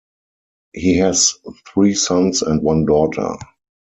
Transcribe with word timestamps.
He 0.73 0.97
has 0.97 1.35
three 1.67 1.93
sons 1.93 2.41
and 2.41 2.63
one 2.63 2.85
daughter. 2.87 3.35